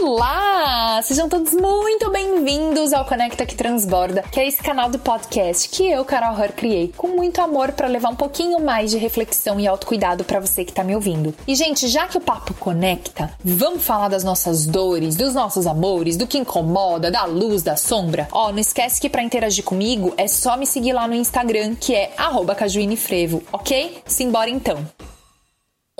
[0.00, 1.02] Olá!
[1.02, 5.90] Sejam todos muito bem-vindos ao Conecta que Transborda, que é esse canal do podcast que
[5.90, 9.66] eu, Carol Hur, criei com muito amor para levar um pouquinho mais de reflexão e
[9.66, 11.34] autocuidado para você que tá me ouvindo.
[11.48, 16.16] E, gente, já que o papo conecta, vamos falar das nossas dores, dos nossos amores,
[16.16, 18.28] do que incomoda, da luz, da sombra?
[18.30, 21.92] Ó, não esquece que para interagir comigo é só me seguir lá no Instagram, que
[21.92, 22.12] é
[22.56, 24.00] cajuinefrevo, ok?
[24.06, 24.78] Simbora então!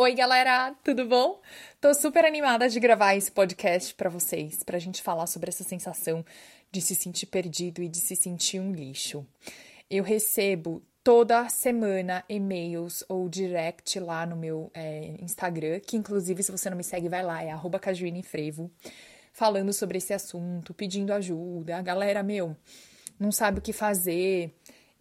[0.01, 1.41] Oi, galera, tudo bom?
[1.81, 6.25] Tô super animada de gravar esse podcast para vocês, pra gente falar sobre essa sensação
[6.73, 9.25] de se sentir perdido e de se sentir um lixo.
[9.89, 16.51] Eu recebo toda semana e-mails ou direct lá no meu é, Instagram, que inclusive, se
[16.51, 18.69] você não me segue, vai lá, é cajuinefrevo,
[19.33, 21.77] falando sobre esse assunto, pedindo ajuda.
[21.77, 22.57] A galera, meu,
[23.21, 24.53] não sabe o que fazer.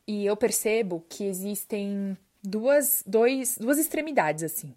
[0.06, 4.76] E eu percebo que existem duas, dois, duas extremidades, assim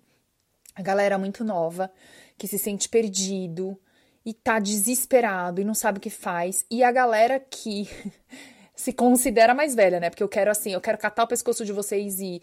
[0.80, 1.90] a galera muito nova
[2.38, 3.78] que se sente perdido
[4.24, 7.88] e tá desesperado e não sabe o que faz, e a galera que
[8.74, 10.10] se considera mais velha, né?
[10.10, 12.40] Porque eu quero assim, eu quero catar o pescoço de vocês e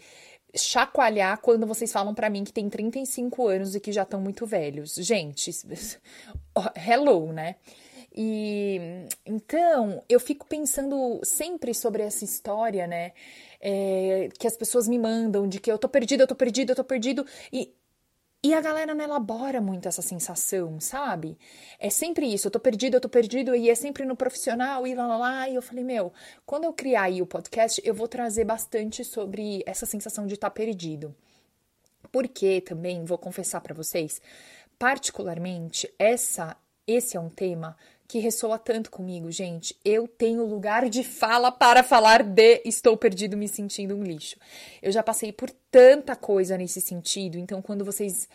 [0.54, 4.46] chacoalhar quando vocês falam para mim que tem 35 anos e que já estão muito
[4.46, 4.94] velhos.
[4.94, 5.50] Gente,
[6.86, 7.56] hello, né?
[8.14, 8.80] E
[9.26, 13.12] então eu fico pensando sempre sobre essa história, né?
[13.60, 16.76] É, que as pessoas me mandam de que eu tô perdido, eu tô perdido, eu
[16.76, 17.26] tô perdido.
[17.52, 17.72] E
[18.42, 21.36] e a galera não elabora muito essa sensação, sabe?
[21.78, 24.94] É sempre isso, eu tô perdido, eu tô perdido, e é sempre no profissional, e
[24.94, 25.48] lá lá lá.
[25.48, 26.12] E eu falei, meu,
[26.46, 30.50] quando eu criar aí o podcast, eu vou trazer bastante sobre essa sensação de estar
[30.50, 31.14] tá perdido.
[32.12, 34.22] Porque também, vou confessar para vocês,
[34.78, 37.76] particularmente, essa, esse é um tema
[38.08, 39.76] que ressoa tanto comigo, gente.
[39.84, 44.36] Eu tenho lugar de fala para falar de estou perdido, me sentindo um lixo.
[44.80, 48.26] Eu já passei por tanta coisa nesse sentido, então quando vocês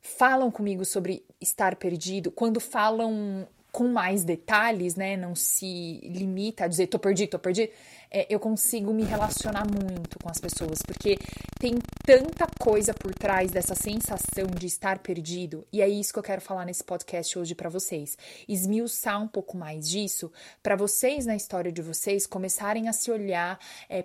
[0.00, 6.68] falam comigo sobre estar perdido, quando falam com mais detalhes, né, não se limita a
[6.68, 7.72] dizer tô perdido, tô perdido,
[8.10, 11.16] é, eu consigo me relacionar muito com as pessoas, porque
[11.58, 16.22] tem tanta coisa por trás dessa sensação de estar perdido, e é isso que eu
[16.22, 18.16] quero falar nesse podcast hoje para vocês.
[18.48, 23.58] Esmiuçar um pouco mais disso, para vocês, na história de vocês, começarem a se olhar
[23.88, 24.04] é,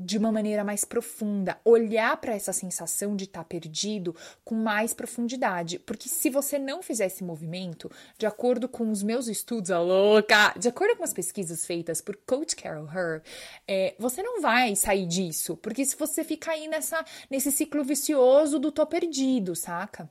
[0.00, 4.94] de uma maneira mais profunda, olhar para essa sensação de estar tá perdido com mais
[4.94, 9.80] profundidade, porque se você não fizer esse movimento, de acordo com os meus estudos, a
[9.80, 13.22] louca, de acordo com as pesquisas feitas por Coach Carol Her,
[13.66, 18.58] é, você não vai sair disso, porque se você ficar aí nessa, nesse ciclo vicioso
[18.58, 20.08] do tô perdido, saca?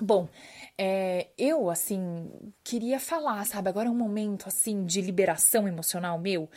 [0.00, 0.28] Bom,
[0.76, 2.28] é, eu, assim,
[2.64, 3.68] queria falar, sabe?
[3.68, 6.48] Agora é um momento, assim, de liberação emocional meu.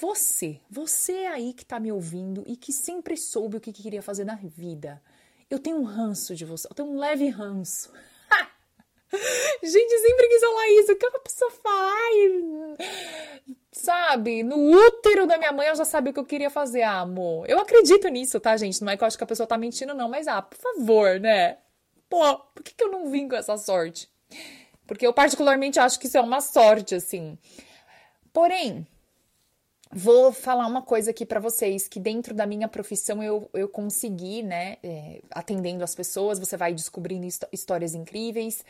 [0.00, 4.24] Você, você aí que tá me ouvindo e que sempre soube o que queria fazer
[4.24, 5.02] na vida.
[5.50, 7.92] Eu tenho um ranço de você, eu tenho um leve ranço.
[9.62, 10.92] Gente, sempre quis falar isso.
[10.92, 12.88] O que a pessoa faz?
[13.70, 14.42] Sabe?
[14.42, 17.44] No útero da minha mãe eu já sabia o que eu queria fazer, ah, amor.
[17.46, 18.82] Eu acredito nisso, tá, gente?
[18.82, 21.20] Não é que eu acho que a pessoa tá mentindo, não, mas ah, por favor,
[21.20, 21.58] né?
[22.08, 24.08] Pô, por que, que eu não vim com essa sorte?
[24.86, 27.38] Porque eu, particularmente, acho que isso é uma sorte, assim.
[28.32, 28.86] Porém,
[29.92, 34.40] Vou falar uma coisa aqui para vocês, que dentro da minha profissão eu, eu consegui,
[34.40, 38.64] né, é, atendendo as pessoas, você vai descobrindo histórias incríveis.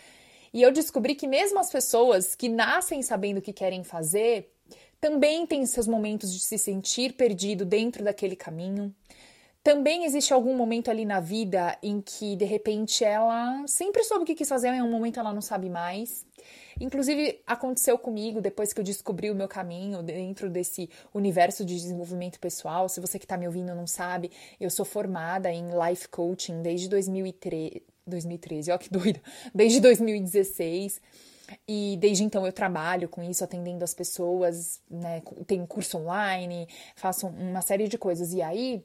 [0.53, 4.51] E eu descobri que mesmo as pessoas que nascem sabendo o que querem fazer,
[4.99, 8.95] também têm seus momentos de se sentir perdido dentro daquele caminho.
[9.63, 14.27] Também existe algum momento ali na vida em que, de repente, ela sempre soube o
[14.27, 16.25] que quis fazer, em um momento ela não sabe mais.
[16.81, 22.41] Inclusive, aconteceu comigo depois que eu descobri o meu caminho dentro desse universo de desenvolvimento
[22.41, 22.89] pessoal.
[22.89, 26.89] Se você que está me ouvindo não sabe, eu sou formada em life coaching desde
[26.89, 27.83] 2013.
[28.07, 29.21] 2013, ó que doido!
[29.55, 31.01] Desde 2016.
[31.67, 35.23] E desde então eu trabalho com isso, atendendo as pessoas, né?
[35.47, 38.33] Tenho curso online, faço uma série de coisas.
[38.33, 38.85] E aí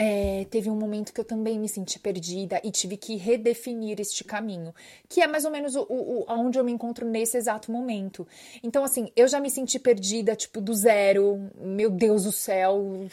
[0.00, 4.22] é, teve um momento que eu também me senti perdida e tive que redefinir este
[4.22, 4.72] caminho,
[5.08, 8.24] que é mais ou menos o, o, onde eu me encontro nesse exato momento.
[8.62, 13.08] Então, assim, eu já me senti perdida, tipo, do zero, meu Deus do céu,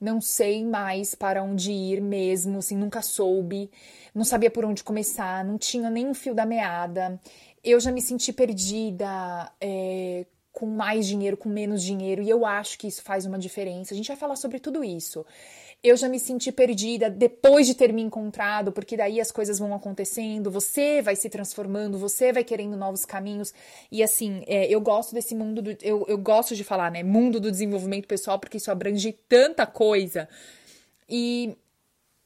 [0.00, 3.70] não sei mais para onde ir mesmo, assim, nunca soube,
[4.14, 7.20] não sabia por onde começar, não tinha nem um fio da meada.
[7.62, 12.78] Eu já me senti perdida, é, com mais dinheiro, com menos dinheiro, e eu acho
[12.78, 13.92] que isso faz uma diferença.
[13.92, 15.22] A gente vai falar sobre tudo isso
[15.82, 19.74] eu já me senti perdida depois de ter me encontrado, porque daí as coisas vão
[19.74, 23.52] acontecendo, você vai se transformando, você vai querendo novos caminhos.
[23.90, 27.02] E assim, é, eu gosto desse mundo, do, eu, eu gosto de falar, né?
[27.02, 30.28] Mundo do desenvolvimento pessoal, porque isso abrange tanta coisa.
[31.08, 31.56] E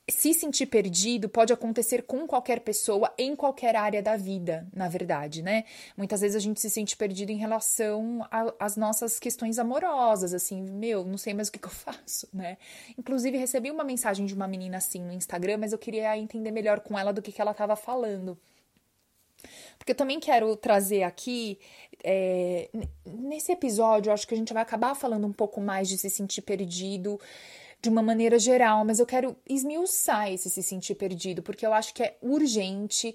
[0.08, 5.42] se sentir perdido pode acontecer com qualquer pessoa em qualquer área da vida, na verdade,
[5.42, 5.64] né?
[5.96, 8.24] Muitas vezes a gente se sente perdido em relação
[8.60, 12.56] às nossas questões amorosas, assim, meu, não sei mais o que, que eu faço, né?
[12.96, 16.80] Inclusive, recebi uma mensagem de uma menina assim no Instagram, mas eu queria entender melhor
[16.80, 18.38] com ela do que, que ela estava falando.
[19.76, 21.58] Porque eu também quero trazer aqui,
[22.02, 22.70] é,
[23.04, 26.42] nesse episódio, acho que a gente vai acabar falando um pouco mais de se sentir
[26.42, 27.20] perdido
[27.86, 31.94] de uma maneira geral, mas eu quero esmiuçar esse se sentir perdido, porque eu acho
[31.94, 33.14] que é urgente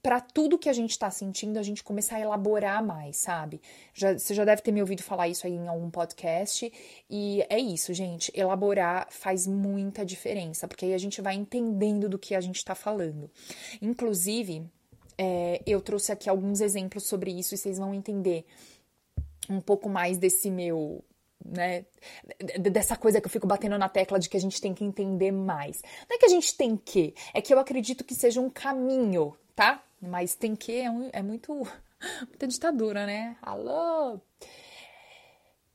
[0.00, 3.60] para tudo que a gente está sentindo, a gente começar a elaborar mais, sabe?
[3.92, 6.72] Já, você já deve ter me ouvido falar isso aí em algum podcast,
[7.10, 8.30] e é isso, gente.
[8.34, 12.76] Elaborar faz muita diferença, porque aí a gente vai entendendo do que a gente está
[12.76, 13.28] falando.
[13.82, 14.64] Inclusive,
[15.16, 18.44] é, eu trouxe aqui alguns exemplos sobre isso e vocês vão entender
[19.50, 21.02] um pouco mais desse meu
[21.44, 21.84] né?
[22.70, 25.32] Dessa coisa que eu fico batendo na tecla de que a gente tem que entender
[25.32, 25.82] mais.
[26.08, 29.36] Não é que a gente tem que, é que eu acredito que seja um caminho,
[29.54, 29.82] tá?
[30.00, 31.52] Mas tem que é, um, é muito.
[32.28, 33.36] muita ditadura, né?
[33.42, 34.20] Alô!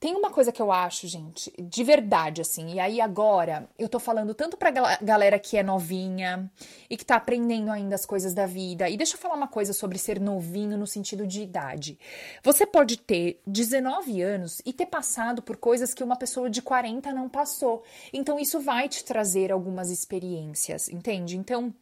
[0.03, 4.01] Tem uma coisa que eu acho, gente, de verdade, assim, e aí agora eu tô
[4.01, 4.69] falando tanto pra
[5.01, 6.51] galera que é novinha
[6.89, 8.89] e que tá aprendendo ainda as coisas da vida.
[8.89, 11.97] E deixa eu falar uma coisa sobre ser novinho no sentido de idade.
[12.43, 17.13] Você pode ter 19 anos e ter passado por coisas que uma pessoa de 40
[17.13, 17.81] não passou.
[18.11, 21.37] Então isso vai te trazer algumas experiências, entende?
[21.37, 21.73] Então,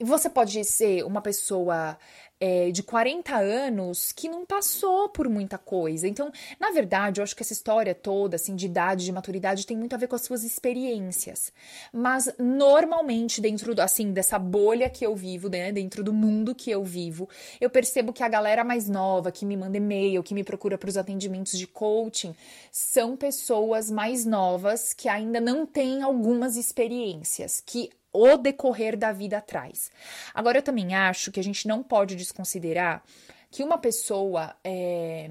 [0.00, 1.96] você pode ser uma pessoa
[2.40, 6.08] é, de 40 anos que não passou por muita coisa.
[6.08, 9.76] Então, na verdade, eu acho que essa história toda, assim, de idade, de maturidade, tem
[9.76, 11.52] muito a ver com as suas experiências.
[11.92, 16.82] Mas, normalmente, dentro, assim, dessa bolha que eu vivo, né, dentro do mundo que eu
[16.82, 17.28] vivo,
[17.60, 20.88] eu percebo que a galera mais nova, que me manda e-mail, que me procura para
[20.88, 22.34] os atendimentos de coaching,
[22.70, 29.40] são pessoas mais novas que ainda não têm algumas experiências, que o decorrer da vida
[29.40, 29.90] traz.
[30.32, 33.02] Agora, eu também acho que a gente não pode desconsiderar
[33.50, 34.54] que uma pessoa.
[34.62, 35.28] É...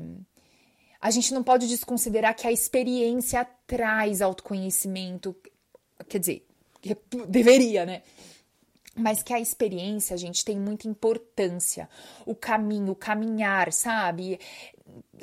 [1.02, 5.36] A gente não pode desconsiderar que a experiência traz autoconhecimento.
[6.08, 6.48] Quer dizer,
[7.28, 8.04] deveria, né?
[8.95, 11.90] Mas que a experiência, gente, tem muita importância.
[12.25, 14.40] O caminho, o caminhar, sabe?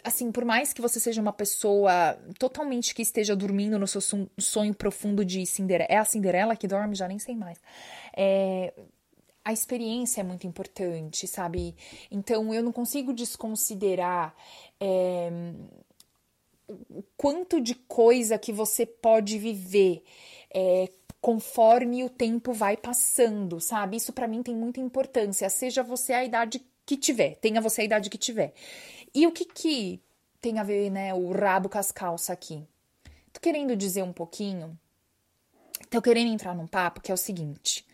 [0.03, 4.01] Assim, por mais que você seja uma pessoa totalmente que esteja dormindo no seu
[4.39, 5.89] sonho profundo de Cinderela.
[5.91, 6.97] É a Cinderela que dorme?
[6.97, 7.59] Já nem sei mais.
[8.17, 8.73] É,
[9.45, 11.77] a experiência é muito importante, sabe?
[12.11, 14.35] Então, eu não consigo desconsiderar.
[14.81, 15.31] É,
[16.89, 20.03] o quanto de coisa que você pode viver
[20.53, 20.89] é,
[21.21, 23.97] conforme o tempo vai passando, sabe?
[23.97, 27.85] Isso para mim tem muita importância, seja você a idade que tiver, tenha você a
[27.85, 28.53] idade que tiver.
[29.15, 30.01] E o que que
[30.41, 32.67] tem a ver, né, o rabo com as calças aqui?
[33.33, 34.79] Tô querendo dizer um pouquinho,
[35.91, 37.87] tô querendo entrar num papo que é o seguinte.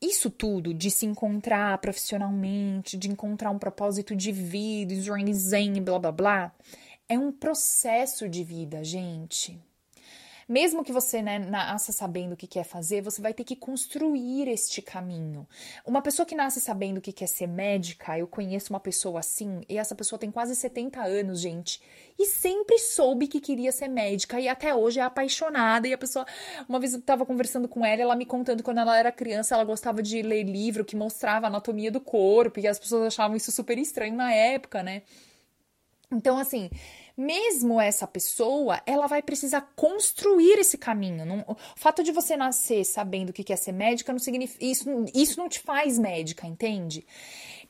[0.00, 4.94] Isso tudo de se encontrar profissionalmente, de encontrar um propósito de vida,
[5.32, 6.52] zen, blá blá blá,
[7.08, 9.58] é um processo de vida, gente.
[10.48, 14.48] Mesmo que você né, nasça sabendo o que quer fazer, você vai ter que construir
[14.48, 15.46] este caminho.
[15.86, 19.78] Uma pessoa que nasce sabendo que quer ser médica, eu conheço uma pessoa assim, e
[19.78, 21.80] essa pessoa tem quase 70 anos, gente,
[22.18, 25.88] e sempre soube que queria ser médica, e até hoje é apaixonada.
[25.88, 26.26] E a pessoa,
[26.68, 29.64] uma vez eu estava conversando com ela, ela me contando quando ela era criança, ela
[29.64, 33.50] gostava de ler livro que mostrava a anatomia do corpo, e as pessoas achavam isso
[33.50, 35.02] super estranho na época, né?
[36.12, 36.70] Então, assim,
[37.16, 41.24] mesmo essa pessoa, ela vai precisar construir esse caminho.
[41.24, 44.88] Não, o fato de você nascer sabendo o que quer ser médica não significa isso,
[45.14, 47.06] isso não te faz médica, entende?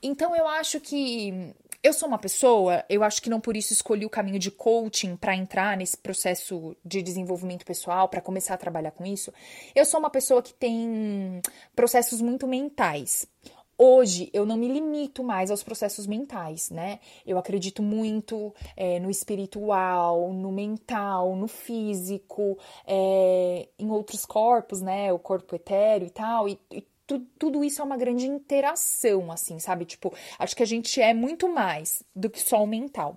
[0.03, 4.07] Então eu acho que eu sou uma pessoa, eu acho que não por isso escolhi
[4.07, 8.91] o caminho de coaching para entrar nesse processo de desenvolvimento pessoal, para começar a trabalhar
[8.93, 9.31] com isso.
[9.75, 11.43] Eu sou uma pessoa que tem
[11.77, 13.27] processos muito mentais.
[13.77, 17.01] Hoje eu não me limito mais aos processos mentais, né?
[17.27, 25.13] Eu acredito muito é, no espiritual, no mental, no físico, é, em outros corpos, né?
[25.13, 26.49] O corpo etéreo e tal.
[26.49, 29.85] E, e tu, tudo isso é uma grande interação, assim, sabe?
[29.85, 33.17] Tipo, acho que a gente é muito mais do que só o mental.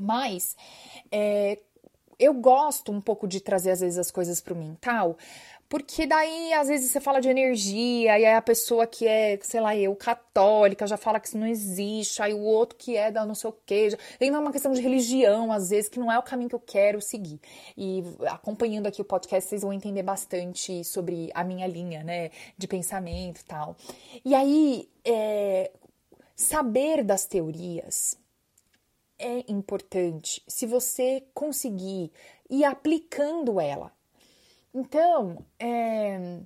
[0.00, 0.56] Mas
[1.10, 1.58] é,
[2.18, 5.16] eu gosto um pouco de trazer, às vezes, as coisas para o mental,
[5.68, 9.60] porque daí, às vezes, você fala de energia, e aí a pessoa que é, sei
[9.60, 13.26] lá, eu, católica, já fala que isso não existe, aí o outro que é da
[13.26, 13.90] não sei o quê.
[13.90, 13.98] Já...
[14.18, 16.60] Ainda é uma questão de religião, às vezes, que não é o caminho que eu
[16.60, 17.38] quero seguir.
[17.76, 22.66] E acompanhando aqui o podcast, vocês vão entender bastante sobre a minha linha, né, de
[22.66, 23.76] pensamento e tal.
[24.24, 25.70] E aí, é...
[26.34, 28.16] saber das teorias
[29.18, 32.10] é importante se você conseguir
[32.48, 33.92] ir aplicando ela
[34.74, 36.40] Então, é,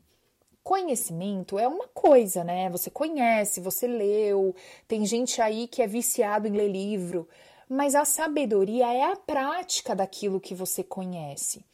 [0.62, 2.71] conhecimento é uma coisa, né?
[2.71, 4.55] Você conhece, você leu,
[4.87, 7.29] tem gente aí que é viciado em ler livro,
[7.69, 11.64] mas a sabedoria é a prática daquilo que você conhece.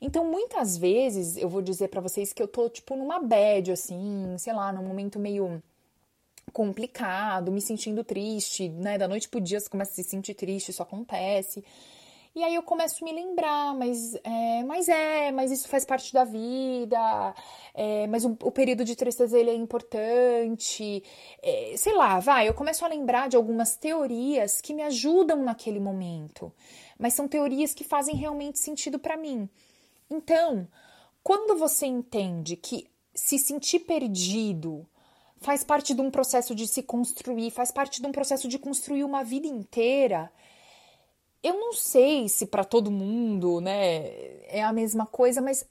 [0.00, 4.36] Então, muitas vezes eu vou dizer para vocês que eu tô tipo numa bad assim,
[4.38, 5.62] sei lá, num momento meio
[6.52, 8.96] complicado, me sentindo triste, né?
[8.96, 11.64] Da noite pro dia você começa a se sentir triste, isso acontece.
[12.34, 16.12] E aí eu começo a me lembrar, mas é, mas é, mas isso faz parte
[16.12, 17.34] da vida,
[17.74, 21.02] é, mas o, o, período de tristeza ele é importante,
[21.42, 25.80] é, sei lá, vai, eu começo a lembrar de algumas teorias que me ajudam naquele
[25.80, 26.52] momento,
[26.98, 29.48] mas são teorias que fazem realmente sentido para mim.
[30.10, 30.68] Então,
[31.22, 34.86] quando você entende que se sentir perdido
[35.40, 39.04] faz parte de um processo de se construir, faz parte de um processo de construir
[39.04, 40.30] uma vida inteira,
[41.42, 44.06] eu não sei se para todo mundo, né,
[44.48, 45.64] é a mesma coisa, mas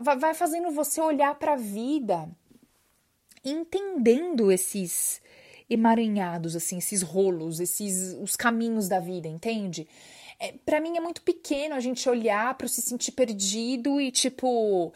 [0.00, 2.28] vai, fazendo você olhar para a vida
[3.44, 5.20] entendendo esses
[5.70, 9.86] emaranhados, assim, esses rolos, esses os caminhos da vida, entende?
[10.40, 14.92] É, para mim é muito pequeno a gente olhar para se sentir perdido e tipo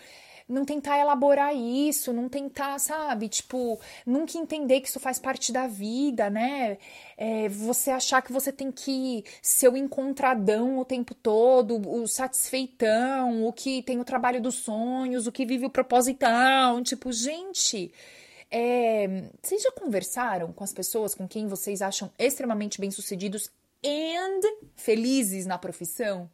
[0.53, 5.67] não tentar elaborar isso, não tentar, sabe, tipo, nunca entender que isso faz parte da
[5.67, 6.79] vida, né?
[7.17, 13.47] É, você achar que você tem que ser o encontradão o tempo todo, o satisfeitão,
[13.47, 17.93] o que tem o trabalho dos sonhos, o que vive o propositão, tipo, gente.
[18.51, 23.51] É, vocês já conversaram com as pessoas com quem vocês acham extremamente bem-sucedidos
[23.83, 24.15] e
[24.77, 26.29] felizes na profissão?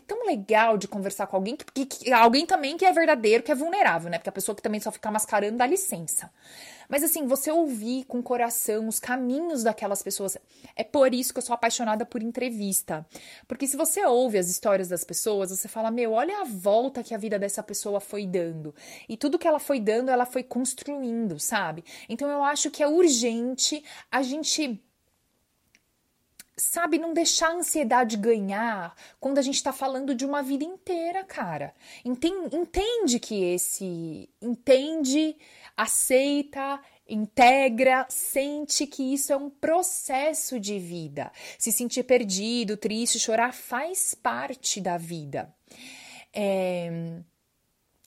[0.00, 3.52] É tão legal de conversar com alguém que, que, alguém também que é verdadeiro, que
[3.52, 4.16] é vulnerável, né?
[4.16, 6.30] Porque a pessoa que também só fica mascarando dá licença.
[6.88, 10.38] Mas assim, você ouvir com o coração os caminhos daquelas pessoas.
[10.74, 13.06] É por isso que eu sou apaixonada por entrevista.
[13.46, 17.14] Porque se você ouve as histórias das pessoas, você fala: "Meu, olha a volta que
[17.14, 18.74] a vida dessa pessoa foi dando".
[19.06, 21.84] E tudo que ela foi dando, ela foi construindo, sabe?
[22.08, 24.82] Então eu acho que é urgente a gente
[26.60, 31.24] sabe, não deixar a ansiedade ganhar quando a gente está falando de uma vida inteira,
[31.24, 31.74] cara.
[32.04, 34.28] Entende, entende que esse.
[34.40, 35.36] Entende,
[35.76, 41.32] aceita, integra, sente que isso é um processo de vida.
[41.58, 45.52] Se sentir perdido, triste, chorar faz parte da vida.
[46.32, 47.20] É,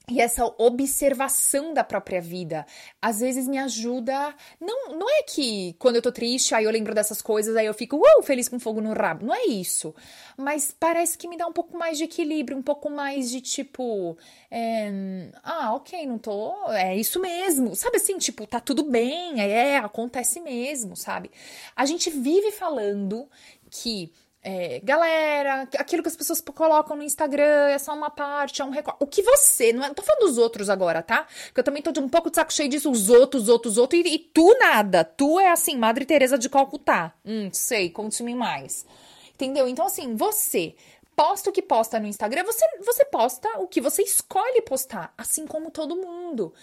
[0.10, 2.66] e essa observação da própria vida
[3.02, 4.36] às vezes me ajuda.
[4.60, 7.74] Não, não é que quando eu tô triste, aí eu lembro dessas coisas, aí eu
[7.74, 9.26] fico uh, feliz com fogo no rabo.
[9.26, 9.96] Não é isso.
[10.36, 14.18] Mas parece que me dá um pouco mais de equilíbrio, um pouco mais de tipo.
[14.52, 16.54] É, ah, ok, não tô.
[16.72, 17.74] É isso mesmo.
[17.74, 21.32] Sabe assim, tipo, tá tudo bem, é, acontece mesmo, sabe?
[21.76, 23.26] A gente vive falando
[23.70, 24.12] que
[24.44, 28.72] é, galera, aquilo que as pessoas colocam no Instagram é só uma parte, é um
[28.72, 28.98] recorte.
[29.02, 31.26] O que você, não, é, tô falando dos outros agora, tá?
[31.46, 33.74] Porque eu também tô de um pouco de saco cheio disso, os outros, os outros,
[33.74, 35.06] os outros, e, e tu nada.
[35.06, 37.14] Tu é assim, Madre Teresa de Calcutá.
[37.26, 38.86] Hum, sei, conte-me mais.
[39.34, 39.68] Entendeu?
[39.68, 40.76] Então, assim, você
[41.16, 45.46] posta o que posta no Instagram, você, você posta o que você escolhe postar, assim
[45.46, 46.54] como todo mundo.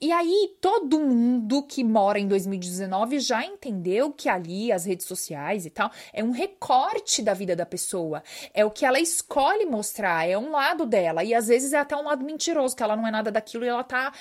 [0.00, 5.66] E aí, todo mundo que mora em 2019 já entendeu que ali as redes sociais
[5.66, 8.22] e tal é um recorte da vida da pessoa.
[8.52, 11.24] É o que ela escolhe mostrar, é um lado dela.
[11.24, 13.68] E às vezes é até um lado mentiroso, que ela não é nada daquilo e
[13.68, 14.12] ela tá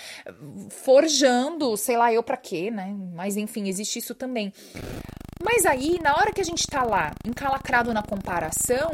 [0.69, 2.95] forjando, sei lá eu pra quê, né?
[3.13, 4.53] Mas enfim, existe isso também.
[5.43, 8.91] Mas aí, na hora que a gente tá lá encalacrado na comparação,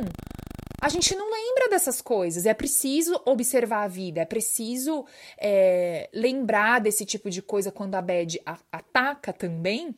[0.82, 2.46] a gente não lembra dessas coisas.
[2.46, 5.06] É preciso observar a vida, é preciso
[5.38, 9.96] é, lembrar desse tipo de coisa quando a bad a, ataca também,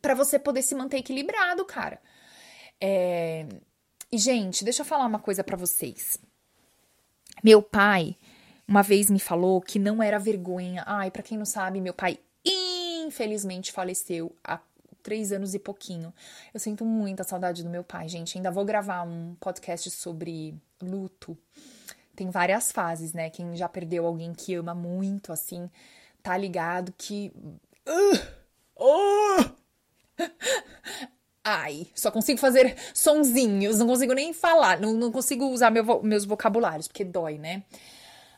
[0.00, 2.00] para você poder se manter equilibrado, cara.
[2.80, 3.46] É...
[4.10, 6.18] E, gente, deixa eu falar uma coisa para vocês.
[7.44, 8.16] Meu pai
[8.68, 10.84] uma vez me falou que não era vergonha.
[10.86, 14.58] Ai, para quem não sabe, meu pai infelizmente faleceu há
[15.02, 16.12] três anos e pouquinho.
[16.52, 18.36] Eu sinto muita saudade do meu pai, gente.
[18.36, 21.36] Ainda vou gravar um podcast sobre luto.
[22.14, 23.30] Tem várias fases, né?
[23.30, 25.70] Quem já perdeu alguém que ama muito, assim,
[26.22, 27.32] tá ligado que.
[27.86, 28.38] Uh!
[28.82, 29.50] Uh!
[31.44, 36.26] Ai, só consigo fazer sonzinhos, não consigo nem falar, não, não consigo usar meu, meus
[36.26, 37.62] vocabulários, porque dói, né?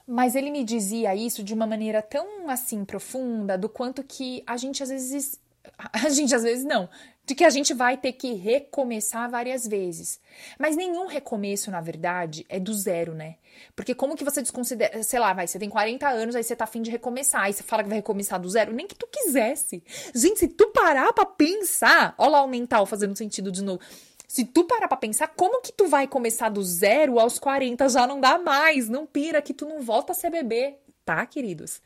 [0.06, 4.56] Mas ele me dizia isso de uma maneira tão assim profunda, do quanto que a
[4.56, 5.40] gente às vezes
[5.78, 6.88] a gente às vezes não,
[7.24, 10.20] de que a gente vai ter que recomeçar várias vezes.
[10.58, 13.36] Mas nenhum recomeço, na verdade, é do zero, né?
[13.76, 16.64] Porque como que você desconsidera, sei lá, vai, você tem 40 anos, aí você tá
[16.64, 19.82] afim de recomeçar, aí você fala que vai recomeçar do zero, nem que tu quisesse.
[20.14, 23.80] Gente, se tu parar pra pensar, olha lá o mental fazendo sentido de novo.
[24.26, 27.88] Se tu parar pra pensar, como que tu vai começar do zero aos 40?
[27.88, 28.88] Já não dá mais.
[28.88, 31.80] Não pira que tu não volta a ser bebê, tá, queridos?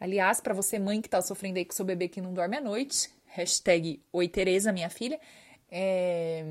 [0.00, 2.60] Aliás, para você mãe que tá sofrendo aí com seu bebê que não dorme à
[2.60, 5.20] noite, hashtag Oi Tereza, minha filha,
[5.70, 6.44] é...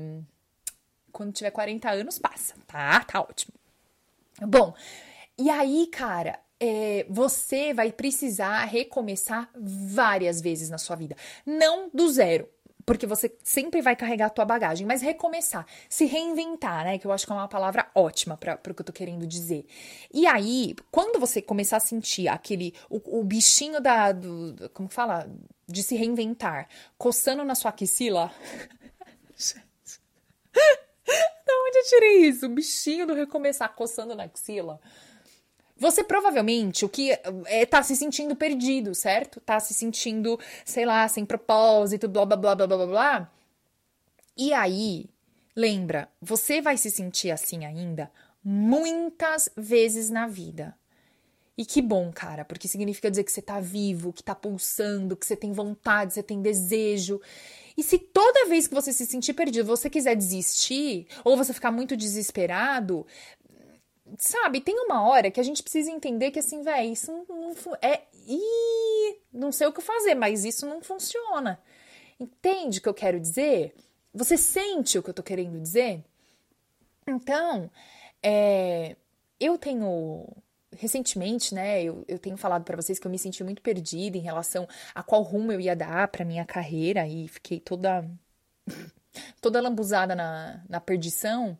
[1.10, 3.02] quando tiver 40 anos, passa, tá?
[3.04, 3.54] Tá ótimo.
[4.42, 4.74] Bom,
[5.38, 11.16] e aí, cara, é, você vai precisar recomeçar várias vezes na sua vida.
[11.46, 12.48] Não do zero,
[12.86, 16.98] porque você sempre vai carregar a tua bagagem, mas recomeçar, se reinventar, né?
[16.98, 19.66] Que eu acho que é uma palavra ótima para o que eu tô querendo dizer.
[20.12, 25.28] E aí, quando você começar a sentir aquele, o, o bichinho da, do, como fala?
[25.66, 28.30] De se reinventar, coçando na sua axila.
[30.54, 32.46] da onde eu tirei isso?
[32.46, 34.78] O bichinho do recomeçar coçando na axila.
[35.76, 37.10] Você provavelmente o que
[37.46, 39.40] é tá se sentindo perdido, certo?
[39.40, 43.32] Tá se sentindo, sei lá, sem propósito, blá blá blá blá blá blá.
[44.36, 45.06] E aí,
[45.54, 48.10] lembra, você vai se sentir assim ainda
[48.44, 50.76] muitas vezes na vida.
[51.56, 55.24] E que bom, cara, porque significa dizer que você tá vivo, que tá pulsando, que
[55.24, 57.20] você tem vontade, você tem desejo.
[57.76, 61.70] E se toda vez que você se sentir perdido, você quiser desistir, ou você ficar
[61.70, 63.06] muito desesperado,
[64.18, 67.54] sabe, tem uma hora que a gente precisa entender que assim, velho, isso não, não
[67.82, 68.02] é.
[68.26, 71.60] Ih, não sei o que fazer, mas isso não funciona.
[72.18, 73.74] Entende o que eu quero dizer?
[74.12, 76.02] Você sente o que eu tô querendo dizer?
[77.06, 77.70] Então,
[78.22, 78.96] é,
[79.38, 80.26] eu tenho
[80.76, 84.20] recentemente, né, eu, eu tenho falado para vocês que eu me senti muito perdida em
[84.22, 88.08] relação a qual rumo eu ia dar para minha carreira e fiquei toda
[89.40, 91.58] toda lambuzada na, na perdição.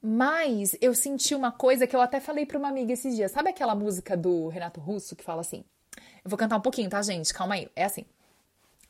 [0.00, 3.32] Mas eu senti uma coisa que eu até falei para uma amiga esses dias.
[3.32, 5.64] Sabe aquela música do Renato Russo que fala assim?
[6.24, 7.34] Eu vou cantar um pouquinho, tá, gente?
[7.34, 7.68] Calma aí.
[7.74, 8.04] É assim.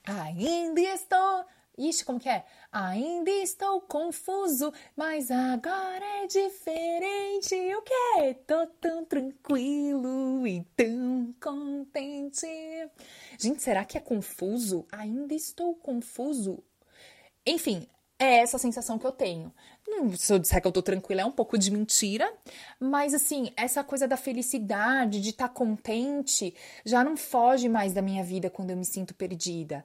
[0.04, 1.44] Ainda estou.
[1.78, 2.44] Ixi, como que é?
[2.72, 7.54] Ainda estou confuso, mas agora é diferente.
[7.76, 8.34] O que?
[8.46, 12.46] Tô tão tranquilo e tão contente.
[13.38, 14.84] Gente, será que é confuso?
[14.90, 16.64] Ainda estou confuso.
[17.46, 17.86] Enfim,
[18.18, 19.54] é essa sensação que eu tenho.
[20.16, 22.32] Se eu disser que eu tô tranquila, é um pouco de mentira,
[22.78, 28.02] mas assim, essa coisa da felicidade, de estar tá contente, já não foge mais da
[28.02, 29.84] minha vida quando eu me sinto perdida.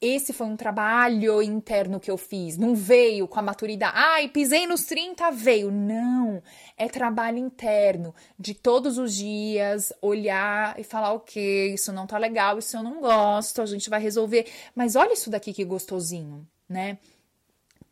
[0.00, 3.94] Esse foi um trabalho interno que eu fiz, não veio com a maturidade.
[3.96, 5.70] Ai, pisei nos 30, veio.
[5.70, 6.42] Não,
[6.76, 12.58] é trabalho interno, de todos os dias olhar e falar: ok, isso não tá legal,
[12.58, 14.46] isso eu não gosto, a gente vai resolver.
[14.74, 16.98] Mas olha isso daqui que gostosinho, né?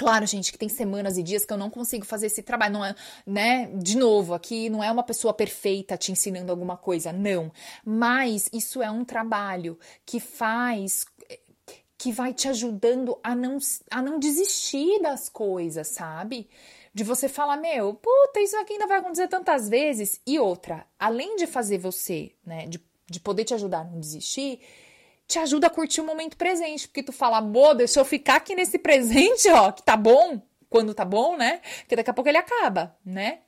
[0.03, 2.85] Claro, gente, que tem semanas e dias que eu não consigo fazer esse trabalho, não
[2.85, 2.93] é,
[3.25, 3.71] né?
[3.73, 7.53] De novo, aqui não é uma pessoa perfeita te ensinando alguma coisa, não.
[7.85, 11.07] Mas isso é um trabalho que faz
[11.97, 16.51] que vai te ajudando a não, a não desistir das coisas, sabe?
[16.93, 20.21] De você falar, meu, puta, isso aqui ainda vai acontecer tantas vezes.
[20.27, 24.61] E outra, além de fazer você, né, de, de poder te ajudar a não desistir,
[25.33, 28.55] te ajuda a curtir o momento presente, porque tu fala, boa, deixa eu ficar aqui
[28.55, 31.61] nesse presente, ó, que tá bom, quando tá bom, né?
[31.81, 33.39] Porque daqui a pouco ele acaba, né?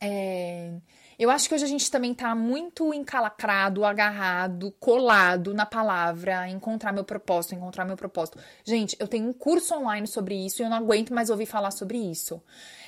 [0.00, 0.72] É...
[1.18, 6.92] Eu acho que hoje a gente também tá muito encalacrado, agarrado, colado na palavra encontrar
[6.92, 8.38] meu propósito, encontrar meu propósito.
[8.64, 11.70] Gente, eu tenho um curso online sobre isso e eu não aguento mais ouvir falar
[11.70, 12.42] sobre isso.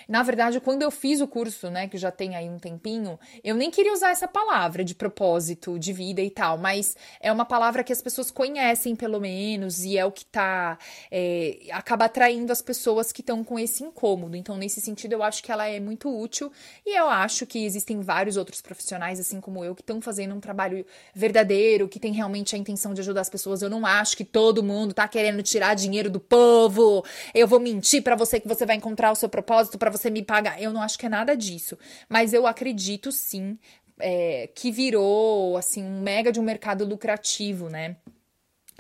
[0.09, 3.55] Na verdade, quando eu fiz o curso, né, que já tem aí um tempinho, eu
[3.55, 7.83] nem queria usar essa palavra de propósito, de vida e tal, mas é uma palavra
[7.83, 10.79] que as pessoas conhecem, pelo menos, e é o que tá.
[11.11, 14.37] É, acaba atraindo as pessoas que estão com esse incômodo.
[14.37, 16.53] Então, nesse sentido, eu acho que ela é muito útil
[16.85, 20.40] e eu acho que existem vários outros profissionais, assim como eu, que estão fazendo um
[20.40, 23.62] trabalho verdadeiro, que tem realmente a intenção de ajudar as pessoas.
[23.62, 27.05] Eu não acho que todo mundo tá querendo tirar dinheiro do povo.
[27.35, 30.22] Eu vou mentir para você que você vai encontrar o seu propósito para você me
[30.22, 30.61] pagar.
[30.61, 31.78] Eu não acho que é nada disso.
[32.09, 33.59] Mas eu acredito sim
[33.98, 37.96] é, que virou assim um mega de um mercado lucrativo, né?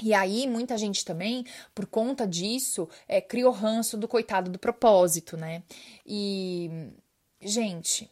[0.02, 5.36] E aí, muita gente também, por conta disso, é, criou ranço do coitado do propósito,
[5.36, 5.62] né?
[6.04, 6.90] E,
[7.40, 8.10] gente,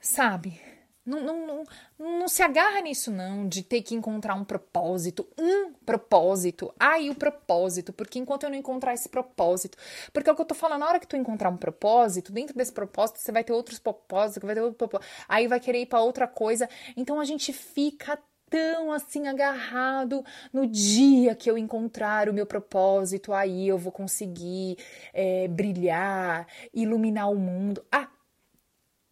[0.00, 0.58] sabe?
[1.04, 1.64] Não, não, não,
[1.98, 6.72] não, se agarra nisso, não, de ter que encontrar um propósito, um propósito.
[6.78, 9.78] Aí o propósito, porque enquanto eu não encontrar esse propósito,
[10.12, 12.54] porque é o que eu tô falando, na hora que tu encontrar um propósito, dentro
[12.54, 15.86] desse propósito você vai ter outros propósitos, vai ter outro propósito, aí vai querer ir
[15.86, 16.68] para outra coisa.
[16.96, 18.18] Então a gente fica
[18.50, 24.76] tão assim agarrado no dia que eu encontrar o meu propósito, aí eu vou conseguir
[25.14, 27.82] é, brilhar, iluminar o mundo.
[27.90, 28.08] Ah,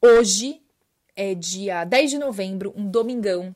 [0.03, 0.67] hoje
[1.18, 3.54] é dia 10 de novembro, um domingão.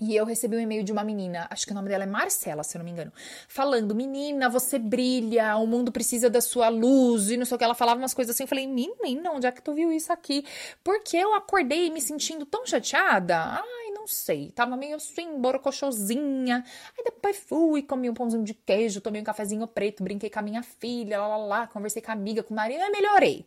[0.00, 2.64] E eu recebi um e-mail de uma menina, acho que o nome dela é Marcela,
[2.64, 3.12] se eu não me engano,
[3.46, 7.62] falando: Menina, você brilha, o mundo precisa da sua luz, e não sei o que.
[7.62, 8.42] Ela falava umas coisas assim.
[8.42, 10.44] Eu falei: Menina, onde é que tu viu isso aqui?
[10.82, 13.36] Porque eu acordei me sentindo tão chateada.
[13.38, 14.50] Ai, não sei.
[14.50, 16.64] Tava meio assim, borocochosinha.
[16.98, 20.42] Aí depois fui, comi um pãozinho de queijo, tomei um cafezinho preto, brinquei com a
[20.42, 23.46] minha filha, lá, lá, lá, conversei com a amiga, com o marido, e melhorei.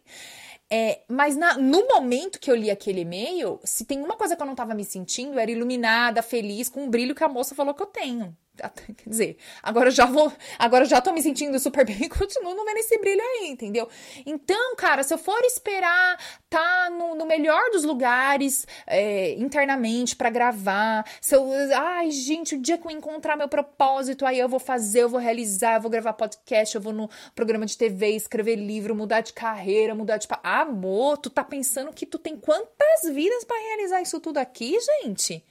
[0.70, 4.42] É, mas na, no momento que eu li aquele e-mail, se tem uma coisa que
[4.42, 7.74] eu não tava me sentindo, era iluminada, feliz, com o brilho que a moça falou
[7.74, 8.36] que eu tenho.
[8.56, 10.32] Quer dizer, agora já vou.
[10.58, 13.88] Agora já tô me sentindo super bem e continuo não vendo esse brilho aí, entendeu?
[14.26, 16.18] Então, cara, se eu for esperar
[16.50, 21.46] tá no, no melhor dos lugares é, internamente para gravar, se eu.
[21.76, 25.20] Ai, gente, o dia que eu encontrar meu propósito, aí eu vou fazer, eu vou
[25.20, 29.34] realizar, eu vou gravar podcast, eu vou no programa de TV, escrever livro, mudar de
[29.34, 30.28] carreira, mudar de.
[30.44, 35.44] Amor, tu tá pensando que tu tem quantas vidas para realizar isso tudo aqui, gente?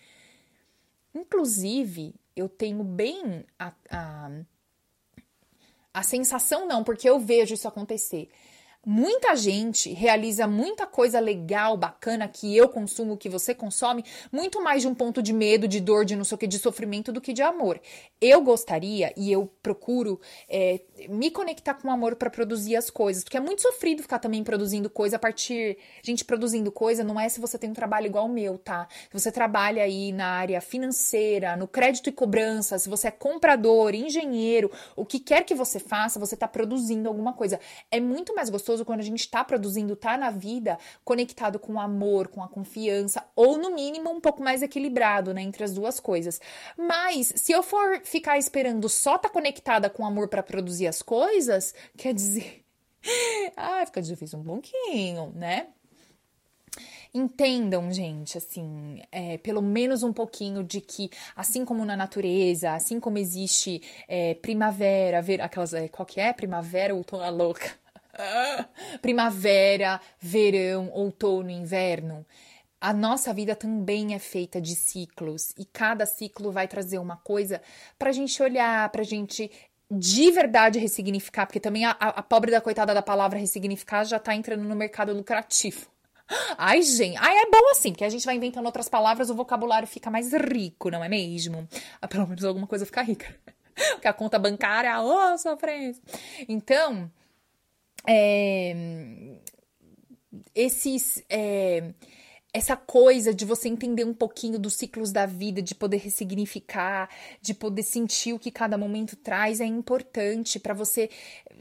[1.14, 4.30] Inclusive, eu tenho bem a, a,
[5.92, 8.28] a sensação, não, porque eu vejo isso acontecer
[8.86, 14.82] Muita gente realiza muita coisa legal, bacana que eu consumo, que você consome, muito mais
[14.82, 17.20] de um ponto de medo, de dor, de não sei o que, de sofrimento do
[17.20, 17.80] que de amor.
[18.20, 23.24] Eu gostaria e eu procuro é, me conectar com o amor para produzir as coisas,
[23.24, 25.78] porque é muito sofrido ficar também produzindo coisa a partir.
[26.02, 28.86] Gente, produzindo coisa não é se você tem um trabalho igual o meu, tá?
[29.10, 33.94] Se você trabalha aí na área financeira, no crédito e cobrança, se você é comprador,
[33.94, 37.60] engenheiro, o que quer que você faça, você tá produzindo alguma coisa.
[37.90, 41.74] É muito mais gostoso gostoso quando a gente está produzindo, está na vida, conectado com
[41.74, 45.72] o amor, com a confiança, ou no mínimo um pouco mais equilibrado, né, entre as
[45.72, 46.40] duas coisas.
[46.76, 51.74] Mas se eu for ficar esperando só tá conectada com amor para produzir as coisas,
[51.96, 52.64] quer dizer,
[53.56, 55.68] ah, fica difícil um pouquinho, né?
[57.16, 62.98] entendam, gente, assim, é, pelo menos um pouquinho de que, assim como na natureza, assim
[62.98, 66.32] como existe é, primavera, ver, aquelas, é, qual que é?
[66.32, 67.83] Primavera, outono, louca.
[69.00, 72.24] primavera, verão, outono, inverno.
[72.80, 77.62] A nossa vida também é feita de ciclos e cada ciclo vai trazer uma coisa
[77.98, 79.50] para a gente olhar, para a gente
[79.90, 84.34] de verdade ressignificar, porque também a, a, pobre da coitada da palavra ressignificar já tá
[84.34, 85.86] entrando no mercado lucrativo.
[86.56, 89.86] Ai, gente, ai, é bom assim, porque a gente vai inventando outras palavras, o vocabulário
[89.86, 91.68] fica mais rico, não é mesmo?
[92.00, 93.26] Ah, pelo menos alguma coisa fica rica.
[93.92, 96.02] Porque a conta bancária, ô, oh, sofrência.
[96.48, 97.10] Então,
[98.06, 99.38] é,
[100.54, 101.22] esses.
[101.28, 101.92] É,
[102.54, 107.10] essa coisa de você entender um pouquinho dos ciclos da vida, de poder ressignificar,
[107.42, 111.10] de poder sentir o que cada momento traz, é importante para você,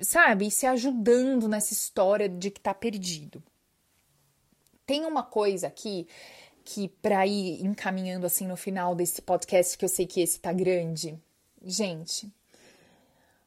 [0.01, 3.41] sabe, se ajudando nessa história de que tá perdido.
[4.85, 6.07] Tem uma coisa aqui
[6.63, 10.53] que para ir encaminhando assim no final desse podcast que eu sei que esse tá
[10.53, 11.17] grande.
[11.65, 12.31] Gente,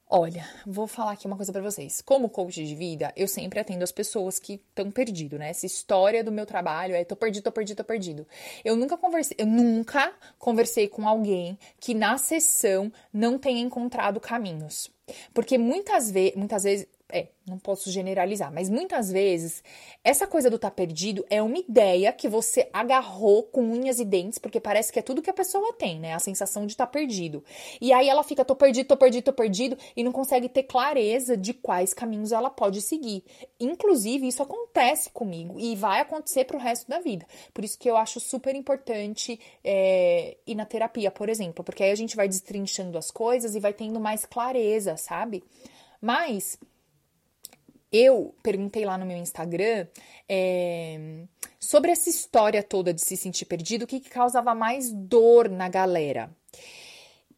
[0.08, 2.00] Olha, vou falar aqui uma coisa para vocês.
[2.00, 5.50] Como coach de vida, eu sempre atendo as pessoas que estão perdido, né?
[5.50, 8.26] Essa história do meu trabalho é tô perdido, tô perdido, tô perdido.
[8.64, 14.92] Eu nunca conversei, eu nunca conversei com alguém que na sessão não tenha encontrado caminhos.
[15.34, 19.62] Porque muitas, ve muitas vezes é, não posso generalizar, mas muitas vezes
[20.02, 24.38] essa coisa do tá perdido é uma ideia que você agarrou com unhas e dentes,
[24.38, 26.14] porque parece que é tudo que a pessoa tem, né?
[26.14, 27.44] A sensação de tá perdido.
[27.80, 31.36] E aí ela fica, tô perdido, tô perdido, tô perdido, e não consegue ter clareza
[31.36, 33.22] de quais caminhos ela pode seguir.
[33.60, 37.24] Inclusive, isso acontece comigo e vai acontecer pro resto da vida.
[37.54, 41.92] Por isso que eu acho super importante é, ir na terapia, por exemplo, porque aí
[41.92, 45.44] a gente vai destrinchando as coisas e vai tendo mais clareza, sabe?
[46.00, 46.58] Mas
[47.96, 49.86] eu perguntei lá no meu Instagram
[50.28, 51.24] é,
[51.58, 55.68] sobre essa história toda de se sentir perdido, o que, que causava mais dor na
[55.68, 56.30] galera.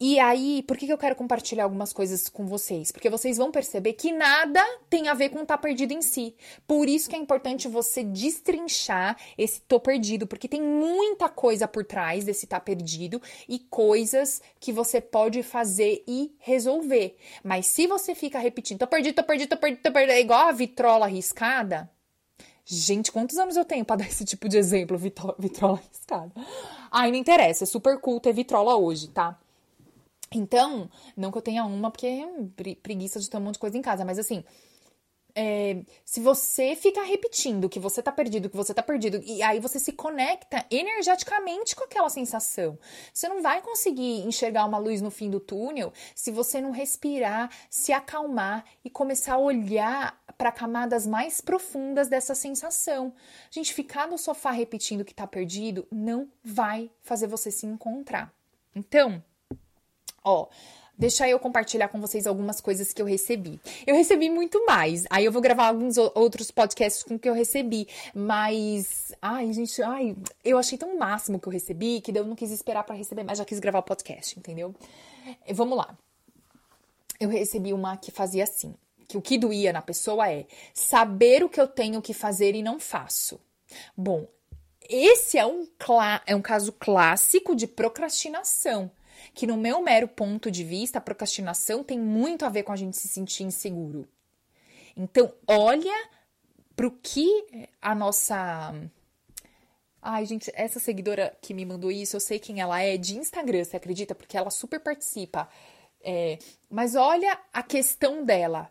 [0.00, 2.92] E aí, por que, que eu quero compartilhar algumas coisas com vocês?
[2.92, 6.36] Porque vocês vão perceber que nada tem a ver com tá perdido em si.
[6.68, 11.84] Por isso que é importante você destrinchar esse tô perdido, porque tem muita coisa por
[11.84, 17.16] trás desse tá perdido e coisas que você pode fazer e resolver.
[17.42, 20.46] Mas se você fica repetindo, tô perdido, tô perdido, tô perdido, tô perdido, é igual
[20.46, 21.90] a vitrola arriscada.
[22.64, 26.30] Gente, quantos anos eu tenho para dar esse tipo de exemplo, vitrola arriscada?
[26.88, 29.36] Ai, não interessa, é super cool ter vitrola hoje, tá?
[30.34, 33.78] Então, não que eu tenha uma, porque é preguiça de ter um monte de coisa
[33.78, 34.44] em casa, mas assim,
[35.40, 39.60] é, se você ficar repetindo que você tá perdido, que você tá perdido, e aí
[39.60, 42.76] você se conecta energeticamente com aquela sensação.
[43.14, 47.50] Você não vai conseguir enxergar uma luz no fim do túnel se você não respirar,
[47.70, 53.14] se acalmar e começar a olhar para camadas mais profundas dessa sensação.
[53.48, 58.34] Gente, ficar no sofá repetindo que tá perdido não vai fazer você se encontrar.
[58.74, 59.22] Então,
[60.28, 60.46] ó,
[60.96, 63.60] deixa eu compartilhar com vocês algumas coisas que eu recebi.
[63.86, 65.04] Eu recebi muito mais.
[65.10, 67.88] Aí eu vou gravar alguns outros podcasts com que eu recebi.
[68.14, 72.50] Mas, ai, gente, ai, eu achei tão máximo que eu recebi que eu não quis
[72.50, 74.74] esperar para receber, mas já quis gravar o podcast, entendeu?
[75.50, 75.96] Vamos lá.
[77.20, 78.74] Eu recebi uma que fazia assim
[79.08, 82.62] que o que doía na pessoa é saber o que eu tenho que fazer e
[82.62, 83.40] não faço.
[83.96, 84.28] Bom,
[84.88, 85.66] esse é um,
[86.26, 88.90] é um caso clássico de procrastinação.
[89.38, 92.76] Que, no meu mero ponto de vista, a procrastinação tem muito a ver com a
[92.76, 94.08] gente se sentir inseguro.
[94.96, 95.94] Então, olha
[96.74, 97.46] para o que
[97.80, 98.74] a nossa.
[100.02, 103.62] Ai, gente, essa seguidora que me mandou isso, eu sei quem ela é, de Instagram,
[103.62, 104.12] você acredita?
[104.12, 105.48] Porque ela super participa.
[106.00, 108.68] É, mas olha a questão dela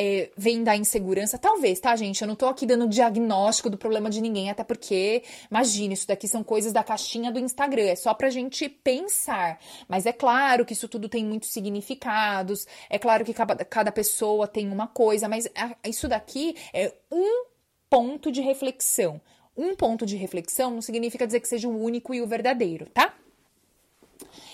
[0.00, 2.22] é, vem da insegurança, talvez, tá, gente?
[2.22, 6.28] Eu não tô aqui dando diagnóstico do problema de ninguém, até porque, imagina, isso daqui
[6.28, 9.58] são coisas da caixinha do Instagram, é só pra gente pensar.
[9.88, 14.46] Mas é claro que isso tudo tem muitos significados, é claro que cada, cada pessoa
[14.46, 15.48] tem uma coisa, mas
[15.84, 17.46] isso daqui é um
[17.90, 19.20] ponto de reflexão.
[19.56, 23.12] Um ponto de reflexão não significa dizer que seja o único e o verdadeiro, tá?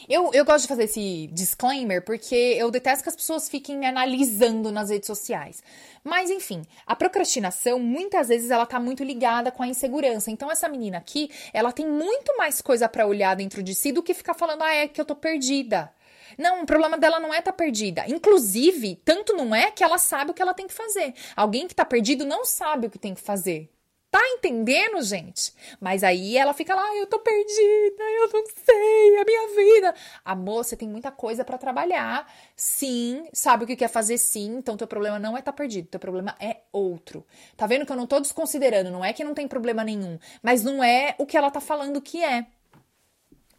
[0.09, 3.87] Eu, eu gosto de fazer esse disclaimer porque eu detesto que as pessoas fiquem me
[3.87, 5.63] analisando nas redes sociais.
[6.03, 10.31] Mas enfim, a procrastinação muitas vezes ela tá muito ligada com a insegurança.
[10.31, 14.03] Então essa menina aqui, ela tem muito mais coisa para olhar dentro de si do
[14.03, 15.91] que ficar falando, ah, é que eu tô perdida.
[16.37, 18.05] Não, o problema dela não é estar tá perdida.
[18.09, 21.15] Inclusive, tanto não é que ela sabe o que ela tem que fazer.
[21.37, 23.74] Alguém que tá perdido não sabe o que tem que fazer.
[24.15, 25.53] Tá entendendo, gente?
[25.81, 29.95] Mas aí ela fica lá, eu tô perdida, eu não sei, a minha vida.
[30.25, 32.33] Amor, você tem muita coisa para trabalhar.
[32.55, 35.99] Sim, sabe o que quer fazer sim, então teu problema não é tá perdido, teu
[35.99, 37.27] problema é outro.
[37.57, 40.63] Tá vendo que eu não tô desconsiderando, não é que não tem problema nenhum, mas
[40.63, 42.47] não é o que ela tá falando que é.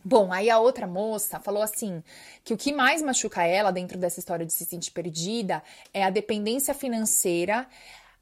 [0.06, 2.02] Bom, aí a outra moça falou assim:
[2.46, 5.62] que o que mais machuca ela dentro dessa história de se sentir perdida
[5.94, 7.68] é a dependência financeira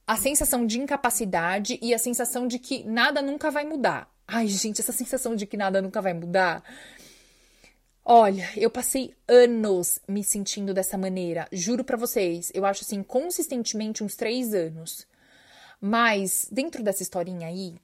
[0.06, 4.12] a sensação de incapacidade e a sensação de que nada nunca vai mudar.
[4.28, 6.64] Ai, gente, essa sensação de que nada nunca vai mudar.
[8.06, 11.48] Olha, eu passei anos me sentindo dessa maneira.
[11.52, 15.08] Juro para vocês, eu acho assim, consistentemente uns três anos.
[15.80, 17.76] Mas dentro dessa historinha aí,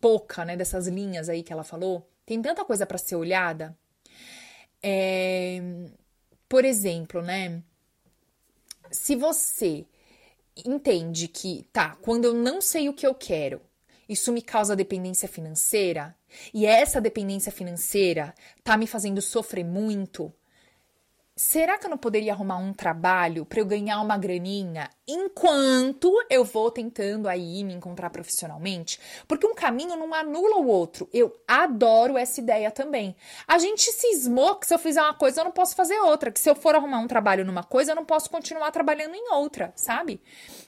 [0.00, 3.76] pouca, né, dessas linhas aí que ela falou, tem tanta coisa para ser olhada.
[4.82, 5.60] É...
[6.48, 7.62] Por exemplo, né?
[8.90, 9.86] Se você
[10.56, 13.60] entende que, tá, quando eu não sei o que eu quero,
[14.08, 16.14] isso me causa dependência financeira,
[16.52, 20.32] e essa dependência financeira tá me fazendo sofrer muito,
[21.34, 26.44] será que eu não poderia arrumar um trabalho para eu ganhar uma graninha enquanto eu
[26.44, 28.98] vou tentando aí me encontrar profissionalmente?
[29.28, 31.08] Porque um caminho não anula o outro.
[31.12, 33.14] Eu adoro essa ideia também.
[33.46, 36.40] A gente cismou que se eu fizer uma coisa eu não posso fazer outra, que
[36.40, 39.72] se eu for arrumar um trabalho numa coisa eu não posso continuar trabalhando em outra,
[39.76, 40.20] sabe?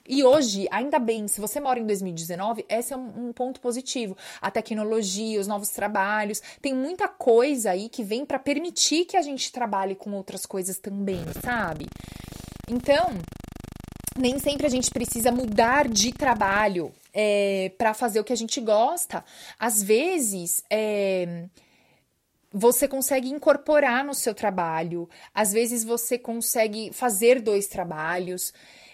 [0.07, 4.15] E hoje, ainda bem, se você mora em 2019, esse é um, um ponto positivo.
[4.39, 9.21] A tecnologia, os novos trabalhos, tem muita coisa aí que vem para permitir que a
[9.21, 11.87] gente trabalhe com outras coisas também, sabe?
[12.69, 13.09] Então,
[14.17, 18.59] nem sempre a gente precisa mudar de trabalho é, para fazer o que a gente
[18.61, 19.23] gosta.
[19.59, 21.45] Às vezes, é,
[22.51, 28.53] você consegue incorporar no seu trabalho, às vezes você consegue fazer dois trabalhos.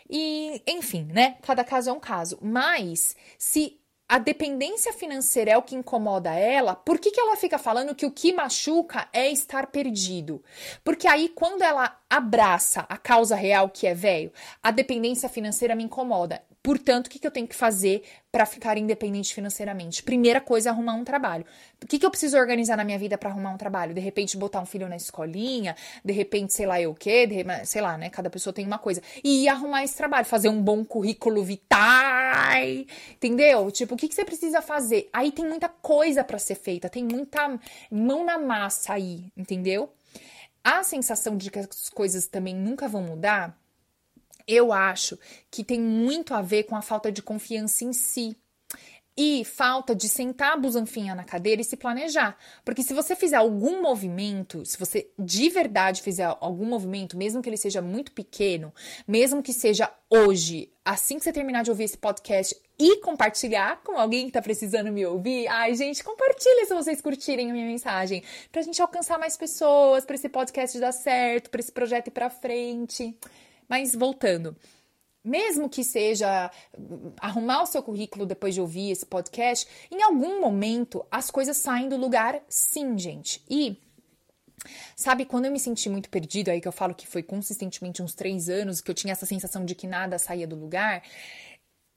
[0.10, 1.38] E, enfim, né?
[1.42, 2.38] Cada caso é um caso.
[2.42, 3.81] Mas, se
[4.12, 8.06] a dependência financeira é o que incomoda ela, por que, que ela fica falando que
[8.06, 10.44] o que machuca é estar perdido?
[10.84, 15.86] Porque aí, quando ela abraça a causa real que é velho, a dependência financeira me
[15.86, 16.44] incomoda.
[16.64, 20.04] Portanto, o que, que eu tenho que fazer para ficar independente financeiramente?
[20.04, 21.44] Primeira coisa é arrumar um trabalho.
[21.84, 23.96] O que, que eu preciso organizar na minha vida para arrumar um trabalho?
[23.96, 27.44] De repente, botar um filho na escolinha, de repente, sei lá eu o quê, de
[27.66, 28.12] sei lá, né?
[28.12, 29.02] Cada pessoa tem uma coisa.
[29.24, 33.72] E arrumar esse trabalho, fazer um bom currículo vitae, entendeu?
[33.72, 35.10] Tipo, o que, que você precisa fazer?
[35.12, 39.92] Aí tem muita coisa para ser feita, tem muita mão na massa aí, entendeu?
[40.64, 43.60] A sensação de que as coisas também nunca vão mudar
[44.48, 45.18] eu acho
[45.50, 48.36] que tem muito a ver com a falta de confiança em si.
[49.18, 52.38] E falta de sentar a busanfinha na cadeira e se planejar.
[52.64, 57.50] Porque se você fizer algum movimento, se você de verdade fizer algum movimento, mesmo que
[57.50, 58.74] ele seja muito pequeno,
[59.06, 64.00] mesmo que seja hoje, assim que você terminar de ouvir esse podcast e compartilhar com
[64.00, 68.24] alguém que tá precisando me ouvir, ai, gente, compartilha se vocês curtirem a minha mensagem,
[68.50, 72.30] pra gente alcançar mais pessoas, pra esse podcast dar certo, pra esse projeto ir pra
[72.30, 73.16] frente.
[73.72, 74.54] Mas voltando,
[75.24, 76.52] mesmo que seja
[77.22, 81.88] arrumar o seu currículo depois de ouvir esse podcast, em algum momento as coisas saem
[81.88, 83.42] do lugar, sim, gente.
[83.50, 83.78] E
[84.96, 88.14] Sabe, quando eu me senti muito perdido, aí que eu falo que foi consistentemente uns
[88.14, 91.02] três anos, que eu tinha essa sensação de que nada saía do lugar.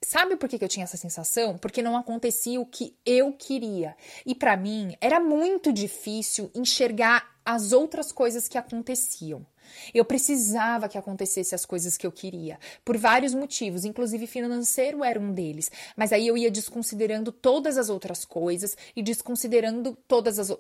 [0.03, 1.59] Sabe por que, que eu tinha essa sensação?
[1.59, 3.97] Porque não acontecia o que eu queria.
[4.25, 9.45] E para mim era muito difícil enxergar as outras coisas que aconteciam.
[9.93, 15.19] Eu precisava que acontecesse as coisas que eu queria, por vários motivos, inclusive financeiro era
[15.19, 15.71] um deles.
[15.97, 20.57] Mas aí eu ia desconsiderando todas as outras coisas e desconsiderando todas as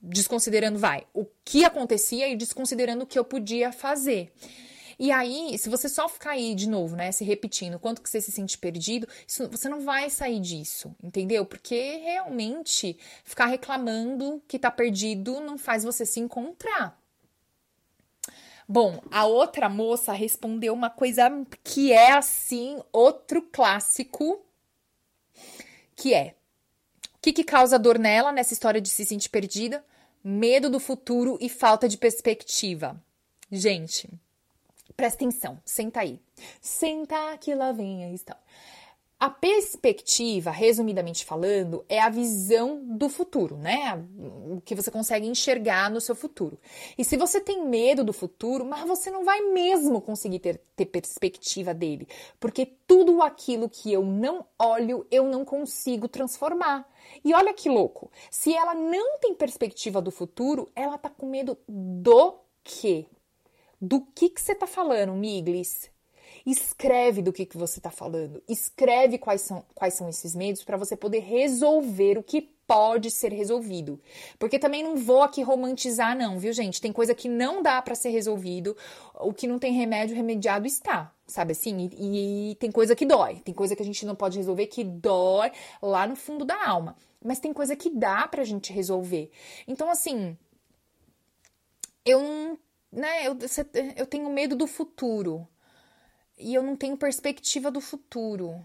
[0.00, 4.32] desconsiderando vai o que acontecia e desconsiderando o que eu podia fazer.
[4.98, 8.20] E aí, se você só ficar aí de novo, né, se repetindo, quanto que você
[8.20, 11.46] se sente perdido, isso, você não vai sair disso, entendeu?
[11.46, 16.97] Porque realmente ficar reclamando que tá perdido não faz você se encontrar.
[18.68, 21.30] Bom, a outra moça respondeu uma coisa
[21.64, 24.44] que é assim, outro clássico,
[25.96, 26.34] que é:
[27.14, 29.84] o que, que causa dor nela nessa história de se sentir perdida?
[30.22, 33.02] Medo do futuro e falta de perspectiva.
[33.50, 34.10] Gente,
[34.98, 36.20] Presta atenção, senta aí.
[36.60, 38.42] Senta que lá vem a história.
[39.20, 44.00] A perspectiva, resumidamente falando, é a visão do futuro, né?
[44.16, 46.56] O que você consegue enxergar no seu futuro.
[46.96, 50.86] E se você tem medo do futuro, mas você não vai mesmo conseguir ter, ter
[50.86, 52.06] perspectiva dele,
[52.38, 56.88] porque tudo aquilo que eu não olho, eu não consigo transformar.
[57.24, 61.58] E olha que louco, se ela não tem perspectiva do futuro, ela tá com medo
[61.66, 63.06] do quê?
[63.80, 65.90] Do que, que você está falando, Miglis?
[66.50, 68.42] Escreve do que, que você está falando.
[68.48, 73.34] Escreve quais são, quais são esses medos para você poder resolver o que pode ser
[73.34, 74.00] resolvido.
[74.38, 76.80] Porque também não vou aqui romantizar, não, viu, gente?
[76.80, 78.74] Tem coisa que não dá para ser resolvido.
[79.14, 81.12] O que não tem remédio, remediado está.
[81.26, 81.90] Sabe assim?
[81.98, 83.42] E, e tem coisa que dói.
[83.44, 86.96] Tem coisa que a gente não pode resolver que dói lá no fundo da alma.
[87.22, 89.30] Mas tem coisa que dá pra gente resolver.
[89.66, 90.34] Então, assim,
[92.06, 92.58] eu
[92.90, 93.36] né, eu,
[93.96, 95.46] eu tenho medo do futuro.
[96.38, 98.64] E eu não tenho perspectiva do futuro.